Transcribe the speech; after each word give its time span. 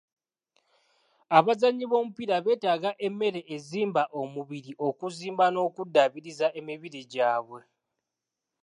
Abazannyi 1.37 1.85
b'omupiira 1.87 2.35
beetaaga 2.45 2.89
emmere 3.07 3.41
ezimba 3.55 4.03
omubiri 4.21 4.71
okuzimba 4.87 5.45
n'okuddaabiriza 5.53 6.47
emibiri 6.59 6.99
gyabwe. 7.11 7.61